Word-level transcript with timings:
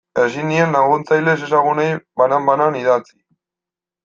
Ezin 0.19 0.47
nien 0.51 0.71
laguntzaile 0.75 1.35
ezezagunei 1.39 1.91
banan-banan 2.23 2.79
idatzi. 2.81 3.15